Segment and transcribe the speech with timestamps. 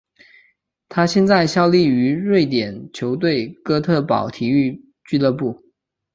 [0.89, 5.63] 他现在效力于瑞典球队哥特堡体育俱乐部。